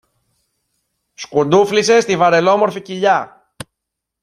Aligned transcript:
σκουντούφλησε 1.15 1.99
στη 2.01 2.17
βαρελόμορφη 2.17 2.81
κοιλιά 2.81 3.49